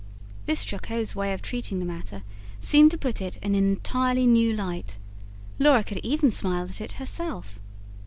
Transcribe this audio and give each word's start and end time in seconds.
This 0.47 0.63
jocose 0.65 1.13
way 1.15 1.31
of 1.31 1.43
treating 1.43 1.77
the 1.77 1.85
matter 1.85 2.23
seemed 2.59 2.89
to 2.89 2.97
put 2.97 3.21
it 3.21 3.37
in 3.37 3.53
an 3.53 3.63
entirely 3.63 4.25
new 4.25 4.51
light; 4.51 4.97
Laura 5.59 5.83
could 5.83 5.99
even 5.99 6.31
smile 6.31 6.63
at 6.65 6.81
it 6.81 6.93
herself. 6.93 7.59